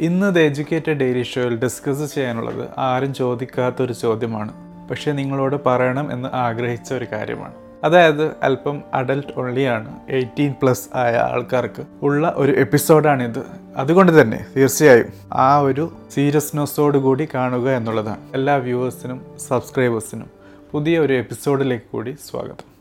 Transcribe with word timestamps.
ഇന്ന് 0.00 0.34
the 0.34 0.38
educated 0.38 0.92
daily 0.92 1.22
ഷോയിൽ 1.22 1.56
discuss 1.56 2.14
ചെയ്യാനുള്ളത് 2.14 2.68
ആരും 2.78 3.14
ചോദിക്കാത്തൊരു 3.14 3.92
ചോദ്യമാണ്. 3.92 4.52
പക്ഷേ 4.88 5.12
നിങ്ങളോട് 5.12 5.56
പറയണം 5.66 6.12
എന്ന് 6.12 6.28
ആഗ്രഹിച്ച 6.32 6.92
ഒരു 6.92 7.06
കാര്യമാണ്. 7.12 7.54
അതായത് 7.84 8.26
അല്പം 8.42 8.82
അഡൽട്ട് 8.94 9.32
ഒള്ളിയാണ് 9.36 10.00
എയ്റ്റീൻ 10.08 10.54
പ്ലസ് 10.62 10.88
ആയ 10.94 11.14
ആൾക്കാർക്ക് 11.16 11.84
ഉള്ള 12.02 12.32
ഒരു 12.36 12.52
എപ്പിസോഡാണിത്. 12.52 13.46
അതുകൊണ്ട് 13.76 14.22
തന്നെ 14.22 14.46
തീർച്ചയായും 14.56 15.06
ആ 15.32 15.58
ഒരു 15.58 15.92
സീരിയസ്നെസ്സോട് 16.14 16.98
കൂടി 16.98 17.28
കാണുക 17.34 17.70
എന്നുള്ളതാണ്. 17.70 18.20
എല്ലാ 18.34 18.56
വ്യൂവേഴ്സിനും 18.56 19.22
സബ്സ്ക്രൈബേഴ്സിനും 19.48 20.30
പുതിയ 20.72 20.98
ഒരു 20.98 21.12
എപ്പിസോഡിലേക്ക് 21.12 21.92
കൂടി 21.92 22.16
സ്വാഗതം. 22.30 22.75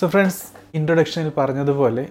സോ 0.00 0.06
ഫ്രണ്ട്സ് 0.06 0.42
ഇൻട്രൊഡക്ഷനിൽ 0.74 1.32
പറഞ്ഞതുപോലെ 1.36 2.06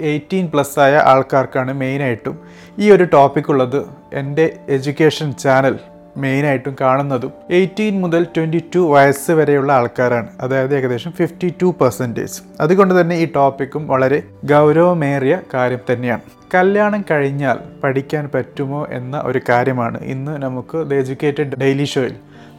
എയ്റ്റീൻ 0.00 0.50
പ്ലസ് 0.54 0.80
ആയ 0.80 0.96
ആൾക്കാർക്കാണ് 0.96 1.72
മെയിനായിട്ടും 1.72 2.38
ഈ 2.78 2.90
ഒരു 2.90 3.04
ടോപ്പിക് 3.04 3.44
ഉള്ളത്. 3.48 3.86
എന്റെ 4.12 4.56
എഡ്യൂക്കേഷൻ 4.68 5.32
ചാനൽ 5.32 5.78
മെയിനായിട്ടും 6.16 6.76
കാണുന്നതും 6.80 7.32
എയ്റ്റീൻ 7.50 8.00
മുതൽ 8.00 8.26
ട്വന്റി 8.36 8.64
ടു 8.74 8.92
വയസ്സ് 8.92 9.32
വരെയുള്ള 9.32 9.72
ആൾക്കാരാണ്. 9.72 10.28
അതായത് 10.40 10.76
ഏകദേശം 10.76 11.12
ഫിഫ്റ്റി 11.12 11.54
ടു 11.62 11.74
പെർസെന്റേജ് 11.80 12.40
അതുകൊണ്ട് 12.60 13.00
തന്നെ 13.00 13.16
ഈ 13.16 13.28
ടോപ്പിക്കും 13.36 13.88
വളരെ 13.88 14.22
ഗൗരവമേറിയ 14.44 15.40
കാര്യം 15.54 15.78
തന്നെയാണ്. 15.92 16.20
കല്യാണം 16.54 17.04
കഴിഞ്ഞാൽ 17.10 17.58
പഠിക്കാൻ 17.84 18.30
പറ്റുമോ 18.34 18.86
എന്ന 18.90 19.22
ഒരു 19.24 19.40
കാര്യമാണ് 19.48 20.00
ഇന്ന് 20.04 20.42
നമുക്ക് 20.42 20.78
ദ 20.86 20.94
എജ്യൂക്കേറ്റഡ് 20.94 21.56
ഡെയിലി 21.60 21.84
ഷോയിൽ 21.84 22.14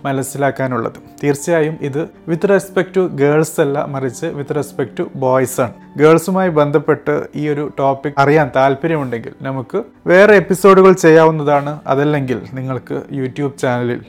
മനസ്സിലാക്കാനുള്ളത്. 0.05 0.93
തീർച്ചയായും 1.23 1.77
ഇത് 1.81 2.09
വിത്ത് 2.27 2.49
റെസ്പെക്ട് 2.49 2.95
ടു 2.95 2.99
ഗേൾസ് 2.99 3.61
അല്ല 3.61 3.85
മറിച്ച് 3.85 4.25
വിത്ത് 4.25 4.55
റെസ്പെക്ട് 4.55 4.97
ടു 4.99 5.03
ബോയ്സ് 5.15 5.61
ആണ്. 5.61 5.73
ഗേൾസുമായി 5.97 6.49
ബന്ധപ്പെട്ട് 6.49 7.27
ഈ 7.35 7.49
ഒരു 7.49 7.71
ടോപ്പിക് 7.79 8.13
അറിയാൻ 8.17 8.51
താല്പര്യമുണ്ടെങ്കിൽ 8.55 9.33
നമുക്ക് 9.41 9.83
വേറെ 10.07 10.35
എപ്പിസോഡുകൾ 10.35 10.91
ചെയ്യാവുന്നതാണ്. 10.93 11.79
അതല്ലെങ്കിൽ 11.87 12.41
നിങ്ങൾക്ക് 12.53 13.01
യൂട്യൂബ് 13.11 13.57
ചാനലിൽ 13.57 14.01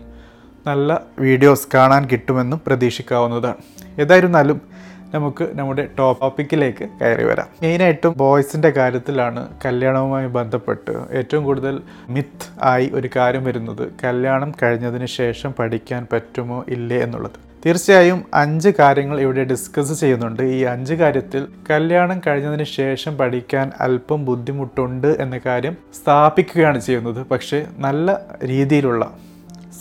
നല്ല 0.66 1.00
വീഡിയോസ് 1.18 1.68
കാണാൻ 1.74 2.08
കിട്ടുമെന്നും 2.12 2.60
പ്രതീക്ഷിക്കാവുന്നതാണ്. 2.66 3.60
ഏതായിരുന്നാലും 3.98 4.73
നമുക്ക് 5.14 5.48
നമ്മുടെ 5.54 5.88
ടോപ്പിക്കിലേക്ക് 5.98 6.88
കയറി 7.00 7.24
വരാം. 7.24 7.48
മെയിനായിട്ടും 7.62 8.14
ബോയ്സിന്റെ 8.16 8.70
കാര്യത്തിലാണ് 8.70 9.48
കല്യാണവുമായി 9.64 10.26
ബന്ധപ്പെട്ട് 10.26 10.94
ഏറ്റവും 11.12 11.44
കൂടുതൽ 11.44 11.80
മിത്ത് 12.08 12.50
ആയി 12.62 12.90
ഒരു 12.94 13.08
കാര്യം 13.16 13.44
വരുന്നത്. 13.44 13.84
കല്യാണം 14.04 14.52
കഴിഞ്ഞതിന് 14.62 15.06
ശേഷം 15.06 15.54
പഠിക്കാൻ 15.58 16.06
പറ്റുമോ 16.12 16.64
ഇല്ലേ 16.68 17.00
എന്നുള്ളത്. 17.00 17.38
തീർച്ചയായും 17.66 18.24
അഞ്ച് 18.34 18.70
കാര്യങ്ങൾ 18.78 19.20
ഇവിടെ 19.20 19.44
ഡിസ്കസ് 19.44 20.00
ചെയ്യുന്നുണ്ട്. 20.00 20.42
ഈ 20.42 20.62
അഞ്ച് 20.62 20.94
കാര്യത്തിൽ 20.94 21.46
കല്യാണം 21.70 22.20
കഴിഞ്ഞതിന് 22.26 22.64
ശേഷം 22.64 23.16
പഠിക്കാൻ 23.18 23.72
അല്പം 23.80 24.24
ബുദ്ധിമുട്ടുണ്ട് 24.24 25.06
എന്ന 25.06 25.40
കാര്യം 25.46 25.76
സ്ഥാപിക്കുകയാണ് 26.02 26.80
ചെയ്യുന്നത്. 26.80 27.26
പക്ഷേ 27.26 27.66
നല്ല 27.78 28.18
രീതിയിലുള്ള 28.44 29.04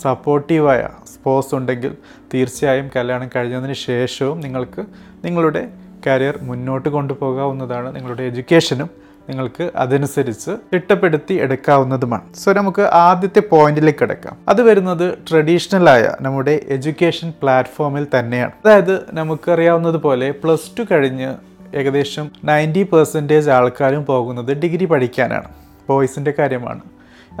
സപ്പോർട്ടീവായ 0.02 0.88
സ്പോസ് 1.14 1.54
ഉണ്ടെങ്കിൽ 1.54 1.96
തീർച്ചയായും 2.34 2.90
കല്യാണം 2.96 3.30
കഴിഞ്ഞതിന് 3.36 3.72
ശേഷവും 3.72 4.40
നിങ്ങൾക്ക് 4.40 4.84
നിങ്ങളുടെ 5.24 5.68
കരിയർ 6.06 6.38
മുന്നോട്ട് 6.42 6.88
കൊണ്ടുപോകാവുന്നതാണ്. 6.88 7.94
നിങ്ങളുടെ 7.94 8.22
എഡ്യൂക്കേഷനും 8.22 8.90
നിങ്ങൾക്ക് 9.28 9.70
അതനുസരിച്ച് 9.76 10.50
തിട്ടപ്പെടുത്തി 10.74 11.34
എടുക്കാവുന്നതുമാണ്. 11.34 12.34
സോ 12.34 12.52
നമുക്ക് 12.52 12.82
ആദ്യത്തെ 12.82 13.40
പോയിന്റിലേക്ക് 13.40 13.98
കിടക്കാം. 13.98 14.36
അത് 14.48 14.62
വരുന്നത് 14.62 15.18
ട്രഡീഷണലായ 15.30 16.10
നമ്മുടെ 16.20 16.60
എഡ്യൂക്കേഷൻ 16.68 17.32
പ്ലാറ്റ്ഫോമിൽ 17.42 18.06
തന്നെയാണ്. 18.18 18.52
അതായത് 18.64 19.14
നമുക്കറിയാവുന്നതുപോലെ 19.14 20.30
പ്ലസ് 20.30 20.78
ടു 20.78 20.82
കഴിഞ്ഞ് 20.90 21.34
ഏകദേശം 21.76 22.30
നയന്റി 22.44 22.82
പെർസെന്റേജ് 22.82 23.50
ആൾക്കാരും 23.50 24.04
പോകുന്നത് 24.04 24.54
ഡിഗ്രി 24.54 24.84
പഠിക്കാനാണ്. 24.84 25.48
ബോയ്സിന്റെ 25.88 26.32
കാര്യമാണ്. 26.38 26.80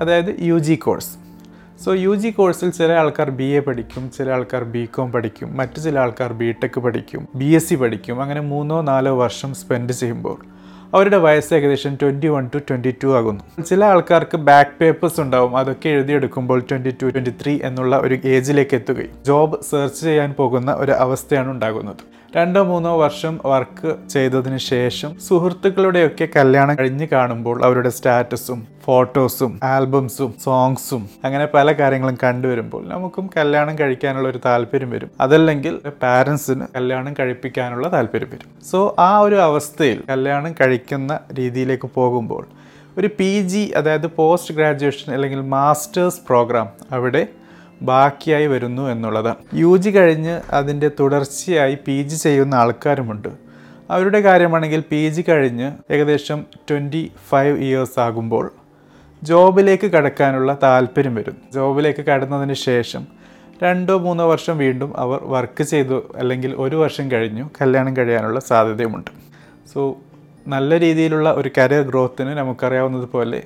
അതായത് 0.00 0.36
U 0.40 0.58
G 0.58 0.74
course. 0.74 1.23
So 1.84 1.92
U 2.02 2.12
G 2.20 2.28
കോഴ്സിൽ 2.36 2.68
ചില 2.76 2.92
ആൾക്കാർ 3.00 3.30
ബി 3.38 3.46
എ 3.56 3.58
പഠിക്കും 3.60 4.04
ചില 4.16 4.28
ആൾക്കാർ 4.36 4.62
ബി 4.74 4.82
കോം 4.94 5.08
പഠിക്കും 5.12 5.48
മറ്റു 5.56 5.78
ചില 5.86 5.98
ആൾക്കാർ 6.04 6.30
ബി 6.38 6.48
ടെക് 6.62 6.78
പഠിക്കും 6.84 7.22
ബി 7.40 7.48
എസ് 7.58 7.68
സി 7.68 7.74
പഠിക്കും. 7.74 8.22
അങ്ങനെ 8.22 8.42
മൂന്നോ 8.52 8.80
നാലോ 8.90 9.12
വർഷം 9.18 9.50
സ്പെൻഡ് 9.54 9.96
ചെയ്യുമ്പോൾ 10.00 10.38
അവരുടെ 10.94 11.18
വയസ്സ് 11.26 11.52
ഏകദേശം 11.54 11.98
twenty 12.02 12.30
one 12.36 12.46
two 12.54 12.58
twenty 12.70 12.94
two 13.02 13.10
ആകുന്നു. 13.18 13.62
ചില 13.70 13.84
ആൾക്കാർക്ക് 13.84 14.40
ബാക്ക് 14.48 14.74
പേപ്പേഴ്സ് 14.80 15.20
ഉണ്ടാവും 15.20 15.56
അതൊക്കെ 15.56 15.88
എഴുതിയെടുക്കുമ്പോൾ 15.88 16.62
ട്വന്റി 16.70 16.94
ടു 17.02 17.06
ട്വന്റി 17.16 17.34
ത്രീ 17.42 17.54
എന്നുള്ള 17.62 17.96
ഒരു 18.06 18.18
ഏജിലേക്ക് 18.34 18.76
എത്തുകയും 18.80 19.14
ജോബ് 19.30 19.62
സെർച്ച് 19.70 20.02
ചെയ്യാൻ 20.08 20.32
പോകുന്ന 20.40 20.72
ഒരു 20.84 20.92
അവസ്ഥയാണ് 21.04 21.50
ഉണ്ടാകുന്നത്. 21.50 22.02
രണ്ടോ 22.36 22.62
മൂന്നോ 22.64 22.98
വർഷം 22.98 23.40
വർക്ക് 23.44 23.96
ചെയ്തതിന് 24.08 24.56
ശേഷം 24.56 25.10
സുഹൃത്തുക്കളുടെയൊക്കെ 25.28 26.28
കല്യാണം 26.36 26.78
കഴിഞ്ഞ് 26.78 27.06
കാണുമ്പോൾ 27.12 27.64
അവരുടെ 27.64 27.88
സ്റ്റാറ്റസും 27.88 28.66
ഫോട്ടോസും 28.84 29.60
ആൽബംസും 29.62 30.34
സോങ്സും 30.44 31.08
അങ്ങനെ 31.24 31.46
പല 31.54 31.72
കാര്യങ്ങളും 31.72 32.18
കണ്ടുവരുമ്പോൾ 32.22 32.82
നമുക്കും 32.86 33.30
കല്യാണം 33.36 33.78
കഴിക്കാനുള്ള 33.78 34.28
ഒരു 34.28 34.40
താല്പര്യം 34.44 34.90
വരും. 34.90 35.10
അതല്ലെങ്കിൽ 35.20 35.76
പാരൻസിന് 36.02 36.66
കല്യാണം 36.76 37.14
കഴിപ്പിക്കാനുള്ള 37.20 37.88
താല്പര്യം 37.88 38.28
വരും. 38.32 38.50
സോ 38.70 38.96
ആ 38.98 39.18
ഒരു 39.18 39.34
അവസ്ഥയിൽ 39.34 40.00
കല്യാണം 40.10 40.54
കഴിക്കുന്ന 40.60 41.20
രീതിയിലേക്ക് 41.38 41.90
പോകുമ്പോൾ 41.94 42.44
ഒരു 42.98 43.10
പി 43.18 43.42
ജി 43.42 43.72
അതായത് 43.76 44.10
പോസ്റ്റ് 44.16 44.54
ഗ്രാജുവേഷൻ 44.54 45.14
അല്ലെങ്കിൽ 45.14 45.40
മാസ്റ്റേഴ്സ് 45.40 46.20
പ്രോഗ്രാം 46.28 46.68
അവിടെ 46.92 47.26
ബാക്കിയായി 47.82 48.46
വരുന്നു 48.46 48.82
എന്നുള്ളത്. 48.82 49.36
യു 49.54 49.76
ജി 49.76 49.90
കഴിഞ്ഞ് 49.90 50.40
അതിന്റെ 50.50 50.90
തുടർച്ചയായി 51.00 51.78
പി 51.86 52.02
ജി 52.02 52.16
ചെയ്യുന്ന 52.16 52.54
ആൾക്കാരുമുണ്ട്. 52.54 53.28
അവരുടെ 53.90 54.20
കാര്യമാണെങ്കിൽ 54.20 54.84
പി 54.90 55.08
ജി 55.08 55.24
കഴിഞ്ഞ് 55.28 55.72
ഏകദേശം 55.92 56.44
ട്വന്റി 56.70 57.12
ഫൈവ് 57.28 57.58
ഇയേഴ്സ് 57.58 58.00
ആകുമ്പോൾ 58.00 58.52
ജോബിലേക്ക് 59.22 59.86
കടക്കാനുള്ള 59.86 60.58
താല്പര്യം 60.62 61.14
വരും. 61.14 61.36
ജോബിലേക്ക് 61.54 62.02
കടന്നതിന് 62.04 62.52
ശേഷം 62.52 63.06
രണ്ടോ 63.62 63.98
മൂന്നോ 63.98 64.28
വർഷം 64.28 64.58
വീണ്ടും 64.58 64.98
അവർ 64.98 65.20
വർക്ക് 65.22 65.64
ചെയ്തു 65.64 66.12
അല്ലെങ്കിൽ 66.16 66.54
ഒരു 66.56 66.76
വർഷം 66.76 67.10
കഴിഞ്ഞു 67.10 67.50
കല്യാണം 67.60 67.96
കഴിയാനുള്ള 67.96 68.40
സാധ്യതയുമുണ്ട്. 68.40 69.10
സോ 69.74 69.96
നല്ല 70.48 70.80
രീതിയിലുള്ള 70.80 71.32
ഒരു 71.32 71.50
കരിയർ 71.58 71.82
ഗ്രോത്തിന് 71.82 72.28
നമുക്കറിയാവുന്നതുപോലെ 72.28 73.42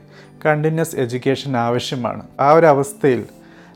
കണ്ടിന്യൂസ് 0.47 0.97
എഡ്യൂക്കേഷൻ 0.97 1.57
ആവശ്യമാണ്. 1.57 2.23
ആ 2.41 2.53
ഒരു 2.53 2.67
അവസ്ഥയിൽ 2.67 3.25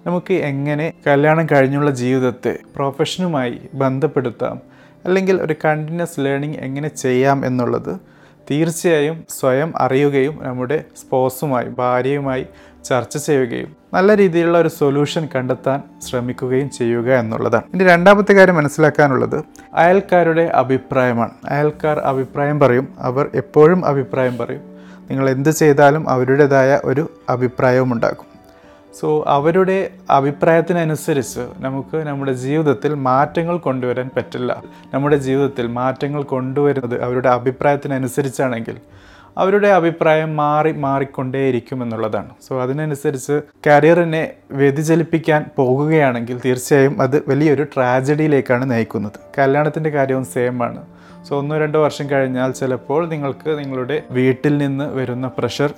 നമുക്ക് 0.06 0.34
എങ്ങനെ 0.34 0.92
കല്യാണം 1.06 1.46
കഴിഞ്ഞുള്ള 1.52 1.90
ജീവിതത്തെ 1.90 2.58
പ്രൊഫഷനുമായി 2.76 3.60
ബന്ധപ്പെടുത്താം? 3.74 4.60
അല്ലെങ്കിൽ 5.04 5.42
ഒരു 5.42 5.54
കണ്ടിന്യൂസ് 5.64 6.20
ലേണിംഗ് 6.20 6.56
എങ്ങനെ 6.56 6.88
ചെയ്യാം 6.88 7.46
എന്നുള്ളത് 7.46 7.96
തീർച്ചയായും 8.50 9.24
സ്വയം 9.30 9.72
അറിയുകയും 9.76 10.38
നമ്മുടെ 10.42 10.84
സ്പോസുമായി 10.96 11.66
ഭാര്യയുമായി 11.66 12.46
ചർച്ച 12.84 13.16
ചെയ്യുകയും 13.16 13.76
നല്ല 13.94 14.16
രീതിയിലുള്ള 14.16 14.58
ഒരു 14.58 14.68
സൊല്യൂഷൻ 14.68 15.28
കണ്ടെത്താൻ 15.34 15.82
ശ്രമിക്കുകയും 16.08 16.70
ചെയ്യുക 16.70 17.18
എന്നുള്ളതാണ്. 17.18 17.64
ഇനി 17.74 17.84
രണ്ടാമത്തെ 17.84 18.32
കാര്യം 18.32 18.56
മനസ്സിലാക്കാനുള്ളത് 18.56 19.44
അയൽക്കാരുടെ 19.74 20.42
അഭിപ്രായമാണ്. 20.42 21.30
അയൽക്കാർ 21.46 21.98
അഭിപ്രായം 21.98 22.60
പറയും 22.60 22.88
അവർ 22.98 23.30
എപ്പോഴും 23.34 23.86
അഭിപ്രായം 23.86 24.38
പറയും. 24.38 24.60
നിങ്ങൾ 25.10 25.30
എന്ത് 25.30 25.50
ചെയ്താലും 25.50 26.10
അവരുടേതായ 26.10 26.80
ഒരു 26.84 27.10
അഭിപ്രായവും 27.28 27.92
ഉണ്ടാകും 27.92 28.31
സോ 29.00 29.24
അവരുടെ 29.26 29.90
അഭിപ്രായത്തിനനുസരിച്ച് 30.10 31.40
നമുക്ക് 31.58 31.96
നമ്മുടെ 31.96 32.32
ജീവിതത്തിൽ 32.32 32.94
മാറ്റങ്ങൾ 32.94 33.58
കൊണ്ടുവരാൻ 33.58 34.10
പറ്റില്ല. 34.16 34.62
നമ്മുടെ 34.94 35.16
ജീവിതത്തിൽ 35.16 35.66
മാറ്റങ്ങൾ 35.66 36.22
കൊണ്ടുവരുന്നത് 36.22 37.02
അവരുടെ 37.02 37.28
അഭിപ്രായത്തിനനുസരിച്ചാണെങ്കിൽ 37.28 38.76
അവരുടെ 39.38 39.68
അഭിപ്രായം 39.68 40.36
മാറി 40.36 40.72
മാറിക്കൊണ്ടേയിരിക്കും 40.72 41.82
എന്നുള്ളതാണ്. 41.82 42.30
സോ 42.48 42.62
അതിനനുസരിച്ച് 42.62 43.40
കരിയറിനെ 43.66 44.32
വ്യതിചലിപ്പിക്കാൻ 44.50 45.44
പോകുകയാണെങ്കിൽ 45.56 46.40
തീർച്ചയായും 46.44 47.02
അത് 47.02 47.22
വലിയൊരു 47.28 47.62
ട്രാജഡിയിലേക്കാണ് 47.62 48.70
നയിക്കുന്നത്. 48.70 49.12
കല്യാണത്തിന്റെ 49.38 49.90
കാര്യവും 49.90 50.24
സെയിം 50.24 50.62
ആണ്. 50.62 50.82
സോ 51.28 51.38
ഒന്നോ 51.38 51.58
രണ്ടോ 51.58 51.84
വർഷം 51.84 52.10
കഴിഞ്ഞാൽ 52.10 52.50
ചിലപ്പോൾ 52.52 53.08
നിങ്ങൾക്ക് 53.08 53.58
നിങ്ങളുടെ 53.58 54.02
വീട്ടിൽ 54.10 54.58
നിന്ന് 54.58 54.94
വരുന്ന 54.94 55.30
പ്രഷർ 55.38 55.72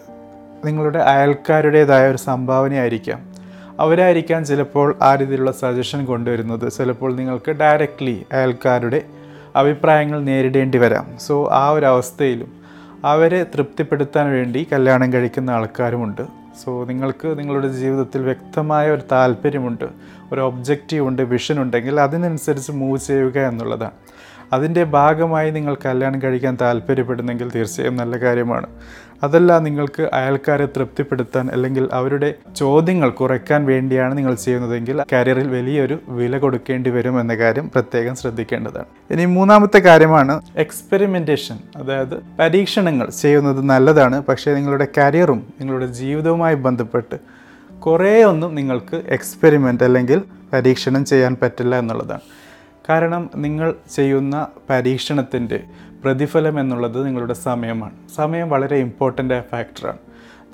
നിങ്ങളുടെ 0.65 0.99
അയൽക്കാരുടേതായ 0.99 2.11
ഒരു 2.11 2.17
സംഭാവനയായിരിക്കാം. 2.17 3.35
അവരായിരിക്കാം 3.81 4.45
ചിലപ്പോൾ 4.45 4.99
ആ 5.03 5.15
രീതിയിലുള്ള 5.15 5.53
സജഷൻ 5.53 6.05
കൊണ്ടുവരുന്നത് 6.05 6.73
ചിലപ്പോൾ 6.73 7.17
നിങ്ങൾക്ക് 7.17 7.51
ഡയറക്റ്റ്ലി 7.51 8.27
അയൽക്കാരുടെ 8.33 9.03
അഭിപ്രായങ്ങൾ 9.57 10.23
നേരിടേണ്ടി 10.23 10.79
വരാം. 10.79 11.07
സോ 11.21 11.49
ആ 11.53 11.71
ഒരു 11.71 11.87
അവസ്ഥയിലും 11.87 12.53
അവരെ 13.05 13.45
തൃപ്തിപ്പെടുത്താൻ 13.45 14.31
വേണ്ടി 14.31 14.69
കല്യാണം 14.73 15.13
കഴിക്കുന്ന 15.13 15.51
ആൾക്കാരുമുണ്ട്. 15.51 16.23
സോ 16.65 16.85
നിങ്ങൾക്ക് 16.85 17.39
നിങ്ങളുടെ 17.39 17.69
ജീവിതത്തിൽ 17.69 18.23
വ്യക്തമായ 18.23 18.91
ഒരു 18.91 19.03
താല്പര്യമുണ്ട് 19.13 19.85
ഒരു 20.33 20.41
ഒബ്ജക്റ്റീവ് 20.41 21.09
ഉണ്ട് 21.09 21.23
വിഷൻ 21.23 21.63
ഉണ്ടെങ്കിൽ 21.63 22.01
അതിനനുസരിച്ച് 22.01 22.73
മൂവ് 22.73 22.99
ചെയ്യുക 22.99 23.39
എന്നുള്ളതാണ്. 23.39 23.91
അതിന്റെ 24.55 24.83
ഭാഗമായി 24.99 25.51
നിങ്ങൾ 25.57 25.75
കല്യാണം 25.87 26.19
കഴിക്കാൻ 26.23 26.55
താല്പര്യപ്പെടുന്നെങ്കിൽ 26.61 27.49
തീർച്ചയായും 27.57 27.97
നല്ല 28.03 28.17
കാര്യമാണ്. 28.25 28.69
അതല്ല 29.25 29.51
നിങ്ങൾക്ക് 29.67 30.03
അയൽക്കാരെ 30.19 30.67
തൃപ്തിപ്പെടുത്താൻ 30.75 31.45
അല്ലെങ്കിൽ 31.55 31.85
അവരുടെ 31.99 32.29
ചോദ്യങ്ങൾ 32.57 33.11
കുറയ്ക്കാൻ 33.21 33.61
വേണ്ടിയാണ് 33.71 34.13
നിങ്ങൾ 34.19 34.35
ചെയ്യുന്നതെങ്കിൽ 34.45 34.97
കരിയറിൽ 35.13 35.49
വലിയൊരു 35.57 35.97
വില 36.19 36.39
കൊടുക്കേണ്ടി 36.39 36.91
വരും 36.97 37.17
എന്ന 37.21 37.35
കാര്യം 37.43 37.67
പ്രത്യേകം 37.75 38.17
ശ്രദ്ധിക്കേണ്ടതാണ്. 38.23 38.89
ഇനി 39.11 39.25
മൂന്നാമത്തെ 39.37 39.81
കാര്യമാണ് 39.89 40.35
എക്സ്പെരിമെന്റേഷൻ 40.65 41.59
അതായത് 41.77 42.17
പരീക്ഷണങ്ങൾ 42.41 43.09
ചെയ്യുന്നത് 43.23 43.63
നല്ലതാണ് 43.73 44.19
പക്ഷേ 44.31 44.55
നിങ്ങളുടെ 44.59 44.89
കരിയറും 44.99 45.43
നിങ്ങളുടെ 45.61 45.91
ജീവിതവുമായി 46.01 46.59
ബന്ധപ്പെട്ട് 46.69 47.19
കുറേ 47.87 48.15
ഒന്നും 48.25 48.55
നിങ്ങൾക്ക് 48.55 48.97
എക്സ്പെരിമെന്റ് 49.17 49.85
അല്ലെങ്കിൽ 49.85 50.21
പരീക്ഷണം 50.53 51.03
ചെയ്യാൻ 51.05 51.33
പറ്റില്ല 51.43 51.75
എന്നുള്ളതാണ്. 51.79 52.25
കാരണം 52.89 53.31
നിങ്ങൾ 53.37 53.75
ചെയ്യുന്ന 53.95 54.47
പരീക്ഷണത്തിന്റെ 54.71 55.61
പ്രതിഫലം 56.05 56.61
എന്നുള്ളത് 56.61 57.07
നിങ്ങളുടെ 57.07 57.33
സമയമാണ്. 57.33 57.93
സമയം 58.17 58.49
വളരെ 58.51 58.77
ഇമ്പോർട്ടന്റ് 58.77 59.35
ആയ 59.35 59.43
ഫാക്ടറാണ് 59.53 59.99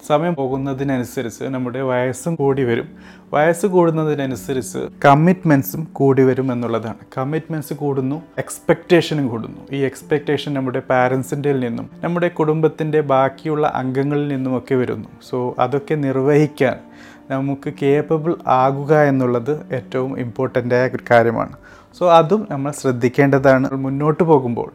സമയം 0.09 0.35
പോകുന്നതിനനുസരിച്ച് 0.35 1.45
നമ്മുടെ 1.45 1.83
വയസ്സും 1.83 2.35
കൂടി 2.35 2.65
വരും. 2.65 2.89
വയസ്സ് 3.33 3.67
കൂടുന്നതിനനുസരിച്ച് 3.67 4.79
കമ്മിറ്റ്മെൻസും 5.05 5.89
കൂടി 5.93 6.23
വരും 6.23 6.53
എന്നുള്ളതാണ്. 6.53 6.95
കമ്മിറ്റ്മെൻസ് 7.19 7.75
കൂടുന്നു 7.75 8.23
എക്സ്പെക്റ്റേഷനും 8.39 9.29
കൂടുന്നു. 9.29 9.59
ഈ 9.73 9.81
എക്സ്പെക്റ്റേഷൻ 9.81 10.55
നമ്മുടെ 10.55 10.83
പാരൻസിന്റെ 10.91 11.53
നിന്നും 11.53 11.91
നമ്മുടെ 12.05 12.29
കുടുംബത്തിന്റെ 12.29 13.01
ബാക്കിയുള്ള 13.01 13.73
അംഗങ്ങളിൽ 13.75 14.29
നിന്നുമൊക്കെ 14.29 14.75
വരുന്നു. 14.75 15.09
സോ 15.31 15.55
അതൊക്കെ 15.59 15.95
നിർവഹിക്കാൻ 15.95 16.77
നമുക്ക് 17.31 17.73
കേപ്പബിൾ 17.83 18.35
ആകുക 18.47 18.95
എന്നുള്ളത് 19.01 19.73
ഏറ്റവും 19.73 20.19
ഇമ്പോർട്ടന്റായ 20.19 20.89
ഒരു 20.89 21.05
കാര്യമാണ്. 21.11 21.57
സോ 21.99 22.11
അതും 22.11 22.49
നമ്മൾ 22.51 22.71
ശ്രദ്ധിക്കേണ്ടതാണ്. 22.71 23.69
മുന്നോട്ട് 23.75 24.23
പോകുമ്പോൾ 24.23 24.71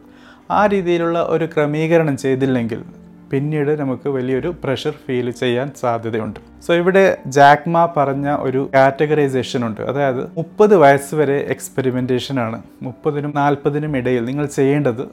ആ 0.50 0.66
രീതിയിലുള്ള 0.66 1.18
ഒരു 1.28 1.44
ക്രമീകരണം 1.44 2.16
ചെയ്തില്ലെങ്കിൽ 2.16 2.82
പിന്നീട് 3.30 3.70
നമുക്ക് 3.80 4.08
വലിയൊരു 4.08 4.54
പ്രഷർ 4.64 4.94
ഫീൽ 5.06 5.30
ചെയ്യാൻ 5.30 5.72
സാധ്യതയുണ്ട്. 5.80 6.40
സോ 6.66 6.74
ഇവിടെ 6.74 7.18
ജാക്മ 7.26 7.92
പറഞ്ഞ 7.96 8.36
ഒരു 8.40 8.70
കാറ്റഗറൈസേഷൻ 8.74 9.66
ഉണ്ട്. 9.66 9.80
അതായത് 9.80 10.22
മുപ്പത് 10.36 10.76
വയസ്സ് 10.76 11.14
വരെ 11.14 11.38
എക്സ്പെരിമെന്റേഷൻ 11.54 12.40
ആണ്. 12.40 12.62
മുപ്പതിനും 12.82 13.32
നാൽപ്പതിനും 13.36 13.96
ഇടയിൽ 13.96 14.24
നിങ്ങൾ 14.24 14.46
ചെയ്യേണ്ടത് 14.46 15.04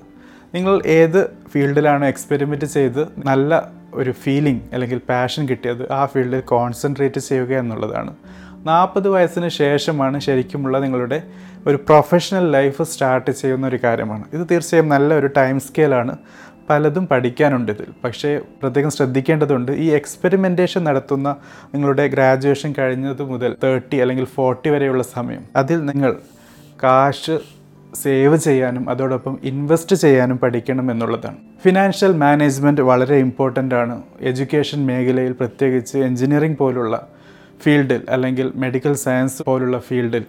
നിങ്ങൾ 0.55 0.81
ഏത് 0.85 1.29
ഫീൽഡിലാണോ 1.51 2.07
എക്സ്പെരിമെന്റ് 2.07 2.65
ചെയ്ത് 2.65 3.01
നല്ല 3.25 3.51
ഒരു 3.93 4.11
ഫീലിംഗ് 4.11 4.61
അല്ലെങ്കിൽ 4.73 4.97
പാഷൻ 5.09 5.47
കിട്ടിയത് 5.47 5.91
ആ 5.91 6.05
ഫീൽഡിൽ 6.05 6.39
കോൺസെൻട്രേറ്റ് 6.39 7.19
ചെയ്യുക 7.19 7.53
എന്നുള്ളതാണ്. 7.53 8.13
നാൽപ്പത് 8.65 9.09
വയസ്സിന് 9.09 9.49
ശേഷമാണ് 9.49 10.19
ശരിക്കുമുള്ള 10.19 10.79
നിങ്ങളുടെ 10.79 11.23
ഒരു 11.67 11.75
പ്രൊഫഷണൽ 11.75 12.51
ലൈഫ് 12.51 12.83
സ്റ്റാർട്ട് 12.83 13.31
ചെയ്യുന്ന 13.31 13.67
ഒരു 13.67 13.79
കാര്യമാണ്. 13.83 14.23
ഇത് 14.33 14.47
തീർച്ചയായും 14.51 14.89
നല്ല 14.89 15.13
ഒരു 15.13 15.27
ടൈം 15.27 15.59
സ്കെയിലാണ് 15.59 16.17
പലതും 16.69 17.07
പഠിക്കാനുണ്ട് 17.07 17.71
ഇതിൽ. 17.71 17.85
പക്ഷേ 18.03 18.41
പ്രത്യേകം 18.61 18.89
ശ്രദ്ധിക്കേണ്ടതുണ്ട് 18.89 19.71
ഈ 19.71 19.85
എക്സ്പെരിമെന്റേഷൻ 19.85 20.83
നടത്തുന്ന 20.83 21.35
നിങ്ങളുടെ 21.73 22.07
ഗ്രാജുവേഷൻ 22.07 22.73
കഴിഞ്ഞത് 22.77 23.23
മുതൽ 23.23 23.55
തേർട്ടി 23.63 23.97
അല്ലെങ്കിൽ 23.97 24.25
ഫോർട്ടി 24.25 24.69
വരെയുള്ള 24.69 25.03
സമയം. 25.03 25.43
അതിൽ 25.55 25.85
നിങ്ങൾ 25.85 26.17
കാശ് 26.83 27.39
സേവ് 28.03 28.37
ചെയ്യാനും 28.37 28.89
അതോടൊപ്പം 28.89 29.39
ഇൻവെസ്റ്റ് 29.43 29.95
ചെയ്യാനും 29.95 30.37
പഠിക്കണം 30.37 30.91
എന്നുള്ളതാണ്. 30.91 31.37
ഫിനാൻഷ്യൽ 31.63 32.13
മാനേജ്മെന്റ് 32.13 32.81
വളരെ 32.81 33.15
ഇമ്പോർട്ടന്റ് 33.15 33.75
ആണ്. 33.75 34.01
എഡ്യൂക്കേഷൻ 34.21 34.85
മേഖലയിൽ 34.85 35.31
പ്രത്യേകിച്ച് 35.31 35.97
എഞ്ചിനീയറിംഗ് 35.97 36.57
പോലുള്ള 36.57 37.07
ഫീൽഡിൽ 37.63 38.01
അല്ലെങ്കിൽ 38.09 38.51
മെഡിക്കൽ 38.55 38.93
സയൻസ് 38.93 39.43
പോലുള്ള 39.43 39.79
ഫീൽഡിൽ 39.79 40.23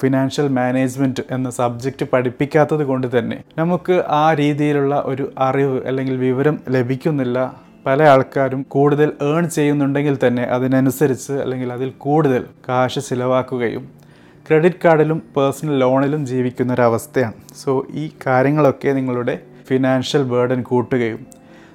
ഫിനാൻഷ്യൽ 0.00 0.48
മാനേജ്മെന്റ് 0.48 1.22
എന്ന 1.30 1.50
സബ്ജക്റ്റ് 1.50 2.06
പഠിപ്പിക്കാത്തത് 2.12 2.84
കൊണ്ട് 2.84 3.18
തന്നെ 3.18 3.36
നമുക്ക് 3.58 4.04
ആ 4.14 4.32
രീതിയിലുള്ള 4.32 5.02
ഒരു 5.06 5.32
അറിവ് 5.38 5.78
അല്ലെങ്കിൽ 5.86 6.16
വിവരം 6.16 6.56
ലഭിക്കുന്നില്ല. 6.68 7.38
പല 7.86 8.02
ആൾക്കാരും 8.02 8.62
കൂടുതൽ 8.68 9.12
ഏൺ 9.22 9.48
ചെയ്യുന്നുണ്ടെങ്കിൽ 9.48 10.18
തന്നെ 10.26 10.42
അതിനനുസരിച്ച് 10.42 11.32
അല്ലെങ്കിൽ 11.32 11.72
അതിൽ 11.72 11.90
കൂടുതൽ 11.98 12.44
കാശ് 12.68 13.00
ചിലവാക്കുകയും 13.08 13.84
ക്രെഡിറ്റ് 14.48 14.82
കാർഡിലും 14.84 15.22
പേഴ്സണൽ 15.36 15.78
ലോണിലും 15.78 16.26
ജീവിക്കുന്ന 16.26 16.72
ഒരവസ്ഥയാണ് 16.72 17.34
സോ 17.64 17.86
ഈ 17.94 18.10
കാര്യങ്ങളൊക്കെ 18.26 18.88
നിങ്ങളുടെ 18.88 19.34
ഫിനാൻഷ്യൽ 19.68 20.22
ബേർഡൻ 20.22 20.62
കൂട്ടുകയും 20.62 21.20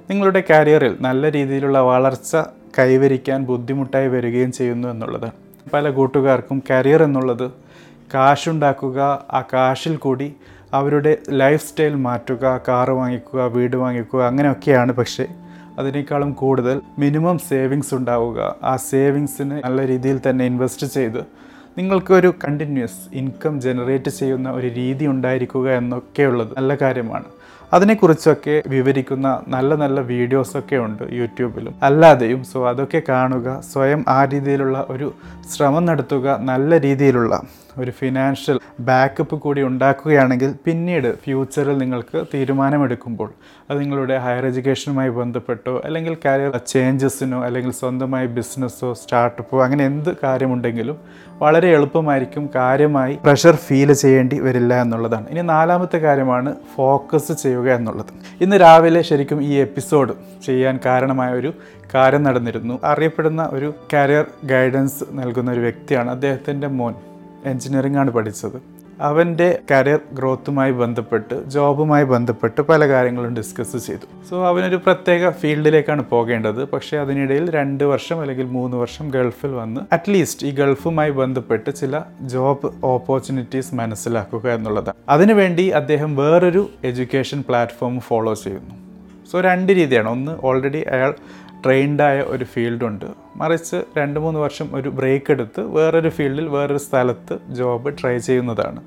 നിങ്ങളുടെ 0.09 0.43
കരിയറിൽ 0.49 0.97
നല്ല 0.99 1.31
രീതിയിലുള്ള 1.31 1.79
വളർച്ച 1.79 2.31
കൈവരിക്കാൻ 2.79 3.45
ബുദ്ധിമുട്ടായി 3.45 4.07
വരികയും 4.07 4.51
ചെയ്യുന്നു 4.51 4.87
എന്നുള്ളത്. 4.87 5.29
പല 5.73 5.89
കൂട്ടുകാർക്കും 5.89 6.63
കരിയർ 6.69 7.03
എന്നുള്ളത് 7.03 7.47
കാശുണ്ടാക്കുക 8.13 8.99
ആ 9.31 9.41
കാശിൽ 9.53 9.95
കൂടി 9.97 10.27
അവരുടെ 10.73 11.17
ലൈഫ് 11.29 11.63
സ്റ്റൈൽ 11.67 11.95
മാറ്റുക 11.95 12.45
കാറ് 12.67 12.89
വാങ്ങിക്കുക 12.89 13.45
വീട് 13.55 13.75
വാങ്ങിക്കുക 13.75 14.21
അങ്ങനെയൊക്കെയാണ്. 14.23 14.91
പക്ഷേ 14.91 15.25
അതിനേക്കാളും 15.79 16.31
കൂടുതൽ 16.33 16.81
മിനിമം 16.99 17.37
സേവിങ്സ് 17.49 17.93
ഉണ്ടാവുക. 17.95 18.55
ആ 18.63 18.75
സേവിങ്സിന് 18.75 19.61
നല്ല 19.65 19.87
രീതിയിൽ 19.87 20.17
തന്നെ 20.29 20.45
ഇൻവെസ്റ്റ് 20.45 20.87
ചെയ്ത് 20.87 21.21
നിങ്ങൾക്കൊരു 21.77 22.33
കണ്ടിന്യൂസ് 22.43 23.01
ഇൻകം 23.13 23.61
ജനറേറ്റ് 23.61 24.11
ചെയ്യുന്ന 24.19 24.49
ഒരു 24.51 24.67
രീതി 24.67 25.05
ഉണ്ടായിരിക്കുക 25.05 25.67
എന്നൊക്കെയുള്ളത് 25.71 26.51
നല്ല 26.57 26.75
കാര്യമാണ്. 26.75 27.27
അതിനെക്കുറിച്ചൊക്കെ 27.73 28.55
വിവരിക്കുന്ന 28.67 29.27
നല്ല 29.47 29.75
നല്ല 29.75 29.99
വീഡിയോസൊക്കെ 30.01 30.77
ഉണ്ട് 30.77 31.03
യൂട്യൂബിലും. 31.19 31.73
അല്ലാതെയും 31.83 32.43
സോ 32.43 32.67
അതൊക്കെ 32.69 33.01
കാണുക 33.09 33.59
സ്വയം 33.71 34.03
ആ 34.07 34.19
രീതിയിലുള്ള 34.25 34.85
ഒരു 34.89 35.09
ശ്രമം 35.51 35.85
നടത്തുക 35.85 36.37
നല്ല 36.41 36.79
രീതിയിലുള്ള 36.79 37.33
ഒരു 37.79 37.91
ഫിനാൻഷ്യൽ 37.91 38.59
ബാക്കപ്പ് 38.79 39.35
കൂടി 39.35 39.61
ഉണ്ടാക്കുകയാണെങ്കിൽ 39.61 40.55
പിന്നീട് 40.65 41.15
ഫ്യൂച്ചറിൽ 41.23 41.77
നിങ്ങൾക്ക് 41.77 42.25
തീരുമാനമെടുക്കുമ്പോൾ 42.33 43.29
അത് 43.69 43.81
നിങ്ങളുടെ 43.81 44.17
ഹയർ 44.17 44.45
എഡ്യൂക്കേഷനുമായി 44.45 45.09
ബന്ധപ്പെട്ടോ 45.09 45.81
അല്ലെങ്കിൽ 45.85 46.17
കരിയർ 46.25 46.57
ചേഞ്ചസിനോ 46.67 47.45
അല്ലെങ്കിൽ 47.45 47.71
സ്വന്തമായി 47.71 48.27
ബിസിനസ്സോ 48.27 48.93
സ്റ്റാർട്ടപ്പോ 48.93 49.63
അങ്ങനെ 49.63 49.85
എന്ത് 49.85 50.11
കാര്യമുണ്ടെങ്കിലും 50.23 50.97
വളരെ 51.41 51.67
എളുപ്പമായിരിക്കും 51.67 52.49
കാര്യമായി 52.55 53.19
പ്രഷർ 53.25 53.55
ഫീൽ 53.55 53.93
ചെയ്യേണ്ടി 53.93 54.39
വരില്ല 54.39 54.81
എന്നുള്ളതാണ്. 54.81 55.27
ഇനി 55.29 55.41
നാലാമത്തെ 55.41 55.97
കാര്യമാണ് 55.97 56.55
ഫോക്കസ് 56.75 57.31
ചെയ്യുക 57.31 57.69
എന്നുള്ളത്. 57.75 58.11
ഇന്ന് 58.41 58.55
രാവിലെ 58.55 59.01
ശരിക്കും 59.01 59.43
ഈ 59.43 59.53
എപ്പിസോഡ് 59.53 60.13
ചെയ്യാൻ 60.45 60.79
കാരണമായ 60.85 61.31
ഒരു 61.31 61.53
കാര്യം 61.95 62.23
നടന്നിരുന്നു. 62.23 62.79
അറിയപ്പെടുന്ന 62.83 63.49
ഒരു 63.53 63.73
കരിയർ 63.93 64.25
ഗൈഡൻസ് 64.45 65.03
നൽകുന്ന 65.11 65.51
ഒരു 65.51 65.59
വ്യക്തിയാണ് 65.59 66.09
അദ്ദേഹത്തിന്റെ 66.09 66.67
മോൻ 66.67 66.93
എൻജിനീയറിംഗ് 67.45 67.97
ആണ് 67.97 68.11
പഠിച്ചത്. 68.11 68.79
അവന്റെ 69.01 69.59
കരിയർ 69.71 69.99
ഗ്രോത്തുമായി 70.13 70.71
ബന്ധപ്പെട്ട് 70.71 71.49
ജോബുമായി 71.49 72.03
ബന്ധപ്പെട്ട് 72.03 72.61
പല 72.61 72.87
കാര്യങ്ങളും 72.87 73.35
ഡിസ്കസ് 73.35 73.77
ചെയ്തു. 73.77 74.29
സോ 74.29 74.47
അവനൊരു 74.47 74.75
പ്രത്യേക 74.75 75.29
ഫീൽഡിലേക്കാണ് 75.29 76.05
പോകേണ്ടത്. 76.09 76.65
പക്ഷേ 76.65 76.97
അതിനിടയിൽ 76.97 77.51
രണ്ട് 77.51 77.83
വർഷം 77.83 78.21
അല്ലെങ്കിൽ 78.21 78.45
മൂന്ന് 78.45 78.77
വർഷം 78.77 79.09
ഗൾഫിൽ 79.09 79.49
വന്ന് 79.49 79.81
അറ്റ്ലീസ്റ്റ് 79.93 80.47
ഈ 80.47 80.51
ഗൾഫുമായി 80.51 81.11
ബന്ധപ്പെട്ട് 81.11 81.75
ചില 81.75 82.01
ജോബ് 82.21 82.71
ഓപ്പർച്യൂണിറ്റീസ് 82.83 83.75
മനസ്സിലാക്കുക 83.75 84.49
എന്നുള്ളതാണ്. 84.49 84.93
അതിനുവേണ്ടി 85.09 85.67
അദ്ദേഹം 85.67 86.15
വേറൊരു 86.15 86.69
എഡ്യൂക്കേഷൻ 86.83 87.43
പ്ലാറ്റ്ഫോം 87.47 87.99
ഫോളോ 87.99 88.33
ചെയ്യുന്നു. 88.33 88.75
സോ 89.31 89.41
രണ്ട് 89.41 89.71
രീതിയാണ്. 89.71 90.09
ഒന്ന് 90.09 90.37
ഓൾറെഡി 90.43 90.77
അയാൾ 90.77 91.13
ട്രെയിൻഡായ 91.63 92.21
ഒരു 92.21 92.45
ഫീൽഡുണ്ട്. 92.45 93.05
മറിച്ച് 93.35 93.83
രണ്ട് 93.97 94.19
മൂന്ന് 94.19 94.39
വർഷം 94.39 94.75
ഒരു 94.75 94.89
ബ്രേക്ക് 94.89 95.31
എടുത്ത് 95.31 95.61
വേറൊരു 95.61 96.09
ഫീൽഡിൽ 96.09 96.47
വേറൊരു 96.47 96.77
സ്ഥലത്ത് 96.77 97.53
ജോബ് 97.53 97.93
ട്രൈ 98.01 98.17
ചെയ്യുന്നതാണ്. 98.17 98.83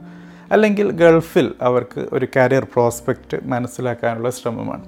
അല്ലെങ്കിൽ 0.53 0.91
ഗൾഫിൽ 0.91 1.53
അവർക്ക് 1.63 2.07
ഒരു 2.13 2.27
കരിയർ 2.37 2.65
പ്രോസ്പെക്റ്റ് 2.65 3.37
മനസ്സിലാക്കാനുള്ള 3.45 4.31
ശ്രമമാണ്. 4.31 4.85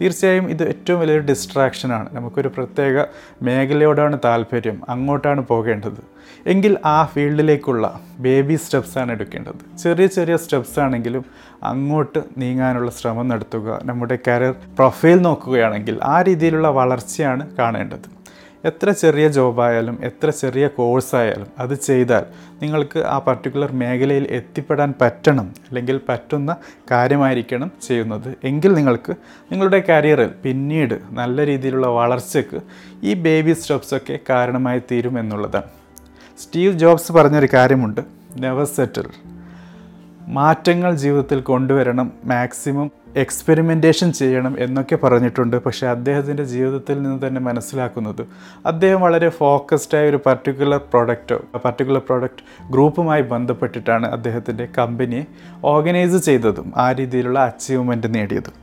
തീർച്ചയായും 0.00 0.50
ഇത് 0.50 0.68
ഏറ്റവും 0.68 1.00
വലിയൊരു 1.00 1.22
ഡിസ്ട്രാക്ഷനാണ്. 1.22 2.08
നമുക്കൊരു 2.12 2.48
പ്രത്യേക 2.48 3.04
മേഖലയോടാണ് 3.42 4.18
താല്പര്യം. 4.24 4.82
അങ്ങോട്ടാണ് 4.88 5.46
പോകേണ്ടത്. 5.46 6.19
എങ്കിൽ 6.46 6.78
ആ 6.84 7.04
ഫീൽഡിലേക്കുള്ള 7.04 8.00
ബേബി 8.18 8.54
സ്റ്റെപ്സാണ് 8.54 9.12
എടുക്കേണ്ടത്. 9.12 9.78
ചെറിയ 9.82 10.06
ചെറിയ 10.06 10.36
സ്റ്റെപ്സ് 10.36 10.80
ആണെങ്കിലും 10.80 11.24
അങ്ങോട്ട് 11.62 12.22
നീങ്ങാനുള്ള 12.38 12.90
ശ്രമം 12.90 13.28
നടത്തുക 13.28 13.80
നമ്മുടെ 13.84 14.18
കരിയർ 14.28 14.54
പ്രൊഫൈൽ 14.78 15.22
നോക്കുകയാണെങ്കിൽ 15.22 15.98
ആ 16.02 16.22
രീതിയിലുള്ള 16.22 16.68
വളർച്ചയാണ് 16.68 17.56
കാണേണ്ടത്. 17.56 18.20
എത്ര 18.64 18.90
ചെറിയ 18.90 19.28
ജോബായാലും 19.28 20.04
എത്ര 20.04 20.30
ചെറിയ 20.30 20.66
കോഴ്സായാലും 20.66 21.46
അത് 21.58 21.74
ചെയ്താൽ 21.74 22.24
നിങ്ങൾക്ക് 22.62 22.98
ആ 22.98 23.18
പർട്ടിക്കുലർ 23.18 23.72
മേഖലയിൽ 23.72 24.26
എത്തിപ്പെടാൻ 24.30 24.94
പറ്റണം 25.00 25.54
അല്ലെങ്കിൽ 25.68 26.00
പറ്റുന്ന 26.08 26.56
കാര്യമായിരിക്കണം 26.90 27.70
ചെയ്യുന്നത്. 27.88 28.34
എങ്കിൽ 28.44 28.74
നിങ്ങൾക്ക് 28.74 29.14
നിങ്ങളുടെ 29.52 29.84
കരിയറിൽ 29.88 30.30
പിന്നീട് 30.44 31.00
നല്ല 31.10 31.46
രീതിയിലുള്ള 31.46 31.86
വളർച്ചയ്ക്ക് 31.86 32.60
ഈ 33.04 33.14
ബേബി 33.14 33.52
സ്റ്റെപ്സൊക്കെ 33.52 34.18
കാരണമായി 34.30 34.82
തീരും 34.92 35.18
എന്നുള്ളതാണ്. 35.18 35.79
സ്റ്റീവ് 36.42 36.78
ജോബ്സ് 36.78 37.12
പറഞ്ഞൊരു 37.12 37.48
കാര്യമുണ്ട്. 37.54 38.00
നെവർ 38.40 38.64
സെറ്റിൽ 38.64 39.06
മാറ്റങ്ങൾ 40.28 40.90
ജീവിതത്തിൽ 40.94 41.40
കൊണ്ടുവരണം 41.40 42.12
മാക്സിമം 42.24 42.90
എക്സ്പെരിമെന്റേഷൻ 43.16 44.12
ചെയ്യണം 44.12 44.56
എന്നൊക്കെ 44.58 44.96
പറഞ്ഞിട്ടുണ്ട്. 44.96 45.56
പക്ഷേ 45.56 45.86
അദ്ദേഹത്തിന്റെ 45.86 46.44
ജീവിതത്തിൽ 46.44 47.02
നിന്ന് 47.02 47.26
തന്നെ 47.26 47.40
മനസ്സിലാക്കുന്നത് 47.40 48.22
അദ്ദേഹം 48.66 49.00
വളരെ 49.00 49.28
ഫോക്കസ്ഡായ 49.28 50.08
ഒരു 50.08 50.20
പർട്ടിക്കുലർ 50.26 50.80
പ്രോഡക്റ്റോ 50.92 51.38
പർട്ടിക്കുലർ 51.64 52.02
പ്രോഡക്റ്റ് 52.08 52.44
ഗ്രൂപ്പുമായി 52.70 53.22
ബന്ധപ്പെട്ടിട്ടാണ് 53.22 54.06
അദ്ദേഹത്തിന്റെ 54.06 54.68
കമ്പനിയെ 54.78 55.24
ഓർഗനൈസ് 55.64 56.20
ചെയ്തതും 56.28 56.72
ആ 56.76 56.92
രീതിയിലുള്ള 56.92 57.38
അച്ചീവ്മെന്റ് 57.38 58.14
നേടിയതും. 58.14 58.56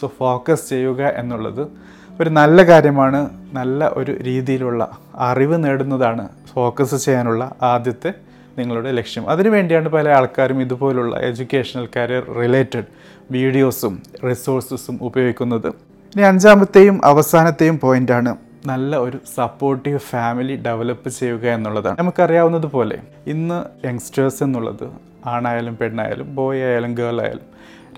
സോ 0.00 0.12
ഫോക്കസ് 0.18 0.68
ചെയ്യുക 0.68 1.02
എന്നുള്ളത് 1.16 1.93
ഒരു 2.20 2.30
നല്ല 2.38 2.58
കാര്യമാണ് 2.70 3.20
നല്ല 3.56 3.86
ഒരു 4.00 4.12
രീതിയിലുള്ള 4.26 4.82
അറിവ് 5.28 5.56
നേടുന്നതാണ് 5.64 6.24
ഫോക്കസ് 6.52 6.96
ചെയ്യാനുള്ള 7.04 7.42
ആദ്യത്തെ 7.70 8.10
നിങ്ങളുടെ 8.58 8.90
ലക്ഷ്യം. 8.98 9.24
അതിനുവേണ്ടിയാണ് 9.32 9.88
പല 9.88 10.08
ആൾക്കാരും 10.18 10.58
ഇതുപോലുള്ള 10.64 11.14
എഡ്യൂക്കേഷണൽ 11.28 11.86
കരിയർ 11.96 12.24
റിലേറ്റഡ് 12.40 12.88
വീഡിയോസും 13.36 13.94
റിസോഴ്സസും 14.28 14.98
ഉപയോഗിക്കുന്നത്. 15.08 15.68
ഇനി 16.16 16.24
അഞ്ചാമത്തെയും 16.30 16.96
അവസാനത്തെയും 17.04 17.78
പോയിന്റാണ് 17.84 18.32
നല്ല 18.66 18.96
ഒരു 19.06 19.18
സപ്പോർട്ടീവ് 19.36 20.00
ഫാമിലി 20.10 20.54
ഡെവലപ്പ് 20.66 21.10
ചെയ്യുക 21.18 21.46
എന്നുള്ളതാണ്. 21.56 21.96
നമുക്കറിയാവുന്നതുപോലെ 22.00 22.98
ഇന്ന് 23.34 23.58
യങ്സ്റ്റേഴ്സ് 23.86 24.42
എന്നുള്ളത് 24.46 24.86
ആണായാലും 25.32 25.74
പെണ്ണായാലും 25.80 26.28
ബോയ് 26.38 26.62
ആയാലും 26.68 26.94
ഗേൾ 26.94 27.18
ആയാലും 27.24 27.48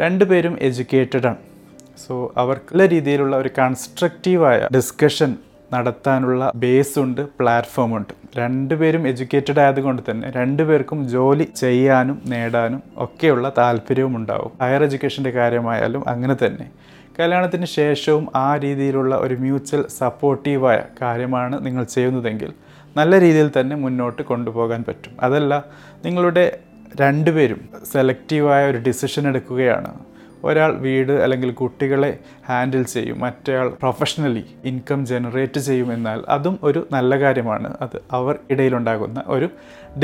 രണ്ടുപേരും 0.00 0.56
എഡ്യൂക്കേറ്റഡ് 0.68 1.26
ആണ് 1.26 1.42
സോ 1.96 2.32
അവർക്ക് 2.36 2.64
നല്ല 2.72 2.88
രീതിയിലുള്ള 2.88 3.36
ഒരു 3.36 3.50
കൺസ്ട്രക്റ്റീവായ 3.58 4.68
ഡിസ്കഷൻ 4.74 5.36
നടത്താനുള്ള 5.74 6.52
ബേസ് 6.54 6.98
ഉണ്ട് 6.98 7.20
പ്ലാറ്റ്ഫോം 7.20 7.96
ഉണ്ട്. 7.96 8.12
രണ്ടുപേരും 8.36 9.08
എഡ്യൂക്കേറ്റഡ് 9.08 9.60
ആയതുകൊണ്ട് 9.60 10.02
തന്നെ 10.10 10.30
രണ്ടുപേർക്കും 10.30 11.08
ജോലി 11.08 11.42
ചെയ്യാനും 11.56 12.22
നേടാനും 12.26 12.82
ഒക്കെയുള്ള 12.96 13.52
താല്പര്യവും 13.58 14.16
ഉണ്ടാവും. 14.16 14.52
ഹയർ 14.62 14.82
എഡ്യൂക്കേഷന്റെ 14.84 15.30
കാര്യമായാലും 15.30 16.08
അങ്ങനെ 16.08 16.36
തന്നെ. 16.46 16.70
കല്യാണത്തിന് 17.20 17.66
ശേഷവും 17.66 18.28
ആ 18.34 18.56
രീതിയിലുള്ള 18.56 19.16
ഒരു 19.16 19.34
മ്യൂച്വൽ 19.34 19.86
സപ്പോർട്ടീവായ 19.98 20.82
കാര്യമാണ് 21.02 21.66
നിങ്ങൾ 21.66 21.84
ചെയ്യുന്നതെങ്കിൽ 21.84 22.52
നല്ല 22.96 23.20
രീതിയിൽ 23.20 23.50
തന്നെ 23.60 23.76
മുന്നോട്ട് 23.76 24.22
കൊണ്ടുപോകാൻ 24.22 24.84
പറ്റും. 24.88 25.12
അതല്ല 25.20 25.64
നിങ്ങളുടെ 26.04 26.58
രണ്ടുപേരും 27.00 27.68
സെലക്റ്റീവായ 27.92 28.70
ഒരു 28.70 28.78
ഡിസിഷൻ 28.78 29.28
എടുക്കുകയാണ്. 29.28 30.15
ഒരാൾ 30.48 30.72
വീട് 30.84 31.12
അല്ലെങ്കിൽ 31.24 31.50
കുട്ടികളെ 31.60 32.10
ഹാൻഡിൽ 32.48 32.84
ചെയ്യും 32.94 33.18
മറ്റേയാൾ 33.24 33.68
പ്രൊഫഷണലി 33.82 34.44
ഇൻകം 34.70 35.00
ജനറേറ്റ് 35.10 35.60
ചെയ്യും 35.68 35.90
എന്നാൽ 35.96 36.20
അതും 36.36 36.56
ഒരു 36.62 36.82
നല്ല 36.92 37.20
കാര്യമാണ്. 37.24 37.70
അത് 37.84 37.96
അവർ 38.18 38.34
ഇടയിലുണ്ടാകുന്ന 38.50 39.18
ഒരു 39.26 39.48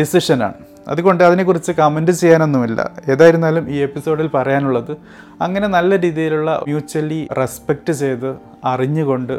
ഡിസിഷനാണ്. 0.01 0.59
അതുകൊണ്ട് 0.89 1.23
അതിനെക്കുറിച്ച് 1.25 1.73
കമന്റ് 1.73 2.13
ചെയ്യാനൊന്നുമില്ല. 2.13 2.81
ഏതായിരുന്നാലും 3.13 3.65
ഈ 3.75 3.79
എപ്പിസോഡിൽ 3.89 4.29
പറയാനുള്ളത് 4.37 4.93
അങ്ങനെ 5.47 5.67
നല്ല 5.77 5.99
രീതിയിലുള്ള 6.05 6.51
മ്യൂച്വലി 6.69 7.21
റെസ്പെക്റ്റ് 7.41 7.95
ചെയ്ത് 8.03 8.31
അറിഞ്ഞുകൊണ്ട് 8.73 9.35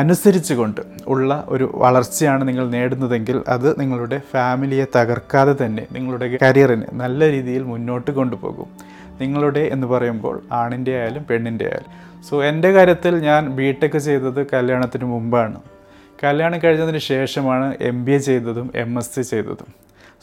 അനുസരിച്ചുകൊണ്ട് 0.00 0.80
ഉള്ള 1.12 1.30
ഒരു 1.48 1.66
വളർച്ചയാണ് 1.74 2.42
നിങ്ങൾ 2.48 2.64
നേടുന്നതെങ്കിൽ 2.74 3.36
അത് 3.48 3.68
നിങ്ങളുടെ 3.80 4.18
ഫാമിലിയെ 4.32 4.86
തകർക്കാതെ 4.96 5.54
തന്നെ 5.62 5.84
നിങ്ങളുടെ 5.92 6.26
കരിയറിനെ 6.42 6.88
നല്ല 6.92 7.30
രീതിയിൽ 7.30 7.62
മുന്നോട്ട് 7.62 8.10
കൊണ്ടുപോകും. 8.10 8.68
നിങ്ങളുടെ 9.20 9.60
എന്ന് 9.60 9.86
പറയുമ്പോൾ 9.86 10.42
ആണിന്റെ 10.52 10.98
ആയാലും 10.98 11.26
പെണ്ണിന്റെ 11.30 11.64
ആയാലും. 11.64 12.22
സോ 12.22 12.44
എന്റെ 12.44 12.72
കാര്യത്തിൽ 12.72 13.18
ഞാൻ 13.18 13.48
ബി 13.48 13.76
ടെക് 13.82 13.98
ചെയ്തത് 13.98 14.46
കല്യാണത്തിന് 14.52 15.04
മുമ്പാണ്. 15.04 15.60
കല്യാണം 16.24 16.58
കഴിഞ്ഞതിന് 16.64 16.98
ശേഷമാണ് 16.98 17.74
എം 17.80 18.04
ബി 18.04 18.12
എ 18.12 18.18
ചെയ്തതും 18.18 18.70
എം 18.74 18.98
എസ് 18.98 19.16
സി 19.16 19.22
ചെയ്തതും. 19.22 19.66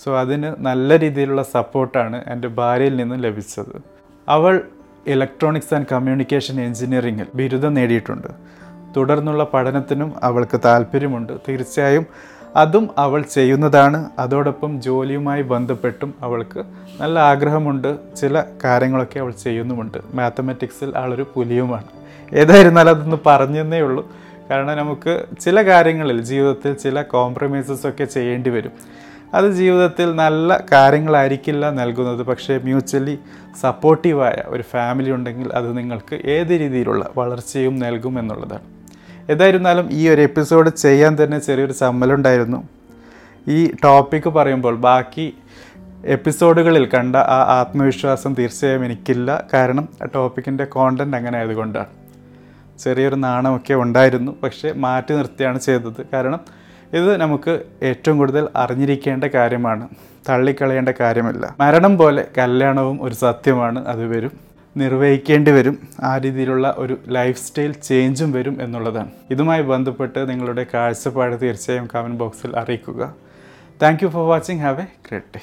സോ 0.04 0.20
അതിന് 0.20 0.54
നല്ല 0.60 1.00
രീതിയിലുള്ള 1.00 1.44
സപ്പോർട്ടാണ് 1.44 2.24
എന്റെ 2.28 2.48
ഭാര്യയിൽ 2.48 2.96
നിന്നും 2.96 3.20
ലഭിച്ചത്. 3.20 3.82
അവൾ 4.30 4.62
ഇലക്ട്രോണിക്സ് 5.08 5.74
ആൻഡ് 5.74 5.86
കമ്മ്യൂണിക്കേഷൻ 5.92 6.62
എഞ്ചിനീയറിങ്ങിൽ 6.62 7.26
ബിരുദം 7.36 7.74
നേടിയിട്ടുണ്ട്. 7.74 8.28
തുടർന്നുള്ള 8.98 9.44
പഠനത്തിനും 9.54 10.14
അവൾക്ക് 10.24 10.60
താല്പര്യമുണ്ട്. 10.66 11.34
തീർച്ചയായും 11.50 12.06
അതും 12.56 12.90
അവൾ 12.98 13.22
ചെയ്യുന്നതാണ്. 13.22 14.10
അതോടൊപ്പം 14.20 14.82
ജോലിയുമായി 14.82 15.42
ബന്ധപ്പെട്ടും 15.42 16.14
അവൾക്ക് 16.22 16.64
നല്ല 17.02 17.20
ആഗ്രഹമുണ്ട്. 17.20 18.16
ചില 18.16 18.44
കാര്യങ്ങളൊക്കെ 18.64 19.20
അവൾ 19.20 19.32
ചെയ്യുന്നുമുണ്ട്. 19.32 19.98
മാത്തമാറ്റിക്സിൽ 20.14 20.98
ആളൊരു 20.98 21.26
പുലിയുമാണ്. 21.34 21.86
ഏതായിരുന്നാലും 22.34 22.90
അതൊന്ന് 22.90 23.18
പറഞ്ഞെന്നേ 23.26 23.80
ഉള്ളൂ. 23.80 24.12
കാരണം 24.50 24.78
നമുക്ക് 24.78 25.26
ചില 25.40 25.62
കാര്യങ്ങളിൽ 25.62 26.22
ജീവിതത്തിൽ 26.22 26.74
ചില 26.74 27.02
കോംപ്രമൈസസ് 27.02 27.88
ഒക്കെ 27.88 28.06
ചെയ്യേണ്ടി 28.06 28.50
വരും. 28.50 28.72
അത് 29.34 29.52
ജീവിതത്തിൽ 29.52 30.16
നല്ല 30.16 30.64
കാര്യങ്ങളായിരിക്കില്ല 30.72 31.70
നൽകുന്നത്. 31.70 32.24
പക്ഷേ 32.26 32.58
മ്യൂച്വലി 32.58 33.20
സപ്പോർട്ടീവായ 33.62 34.36
ഒരു 34.48 34.62
ഫാമിലി 34.62 35.12
ഉണ്ടെങ്കിൽ 35.12 35.52
അത് 35.54 35.78
നിങ്ങൾക്ക് 35.78 36.16
ഏത് 36.16 36.48
രീതിയിലുള്ള 36.48 37.10
വളർച്ചയും 37.18 37.80
നൽകും 37.80 38.20
എന്നുള്ളതാണ്. 38.20 38.75
ഏതായിരുന്നാലും 39.30 39.90
ഈ 39.92 40.10
ഒരു 40.10 40.22
എപ്പിസോഡ് 40.22 40.70
ചെയ്യാൻ 40.70 41.18
തന്നെ 41.24 41.40
ചെറിയൊരു 41.40 41.72
ചമ്മലുണ്ടായിരുന്നു 41.72 42.70
ഈ 43.48 43.72
ടോപ്പിക്ക് 43.84 44.30
പറയുമ്പോൾ 44.30 44.76
ബാക്കി 44.76 45.34
എപ്പിസോഡുകളിൽ 46.06 46.86
കണ്ട 46.86 47.16
ആ 47.16 47.60
ആത്മവിശ്വാസം 47.60 48.36
തീർച്ചയായും 48.40 48.86
എനിക്കില്ല. 48.86 49.44
കാരണം 49.54 49.90
ആ 50.04 50.08
ടോപ്പിക്കിന്റെ 50.16 50.66
കോണ്ടന്റ് 50.66 51.18
അങ്ങനെ 51.18 51.38
ആയതുകൊണ്ടാണ്. 51.38 51.86
ചെറിയൊരു 52.80 53.16
നാണമൊക്കെ 53.16 53.74
ഉണ്ടായിരുന്നു. 53.74 54.36
പക്ഷേ 54.44 54.72
മാറ്റി 54.72 55.14
നിർത്തിയാണ് 55.14 55.60
ചെയ്തത്. 55.60 56.06
കാരണം 56.14 56.40
ഇത് 56.94 57.18
നമുക്ക് 57.18 57.62
ഏറ്റവും 57.84 58.18
കൂടുതൽ 58.18 58.48
അറിഞ്ഞിരിക്കേണ്ട 58.56 59.24
കാര്യമാണ്. 59.24 59.88
തള്ളിക്കളയേണ്ട 60.30 60.90
കാര്യമല്ല. 61.00 61.56
മരണം 61.60 61.98
പോലെ 61.98 62.28
കല്യാണവും 62.38 63.04
ഒരു 63.04 63.14
സത്യമാണ്. 63.14 63.88
അത് 63.88 64.06
വരും. 64.06 64.45
നിർവഹിക്കേണ്ടി 64.78 65.52
വരും. 65.52 65.88
ആ 66.04 66.18
രീതിയിലുള്ള 66.18 66.76
ഒരു 66.78 66.98
ലൈഫ് 67.08 67.40
സ്റ്റൈൽ 67.40 67.72
ചേഞ്ചും 67.72 68.32
വരും 68.32 68.62
എന്നുള്ളതാണ്. 68.62 69.12
ഇതുമായി 69.32 69.62
ബന്ധപ്പെട്ട് 69.62 70.30
നിങ്ങളുടെ 70.30 70.66
കാഴ്ചപ്പാട് 70.74 71.42
തീർച്ചയായും 71.42 71.90
കമന്റ് 71.96 72.20
ബോക്സിൽ 72.20 72.58
അറിയിക്കുക. 72.58 73.16
Thank 73.82 74.04
you 74.04 74.10
for 74.10 74.28
watching 74.28 74.60
have 74.60 74.82
a 74.82 74.88
great 75.08 75.32
day 75.36 75.42